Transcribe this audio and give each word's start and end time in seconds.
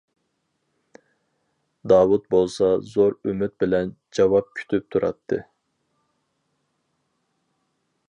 داۋۇت 1.93 2.25
بولسا 2.35 2.71
زور 2.95 3.19
ئۈمىد 3.29 3.55
بىلەن 3.65 3.93
جاۋاب 4.19 4.51
كۈتۈپ 4.61 4.91
تۇراتتى. 4.95 5.43